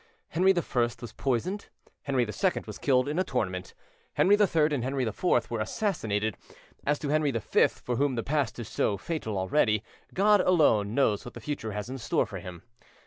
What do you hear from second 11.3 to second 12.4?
the future has in store for